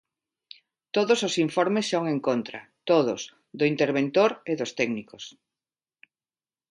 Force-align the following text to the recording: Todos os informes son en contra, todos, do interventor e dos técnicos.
Todos 0.95 1.19
os 1.27 1.35
informes 1.45 1.85
son 1.91 2.03
en 2.13 2.19
contra, 2.27 2.59
todos, 2.89 3.21
do 3.59 3.65
interventor 3.73 4.31
e 4.51 4.53
dos 4.59 4.71
técnicos. 4.79 5.23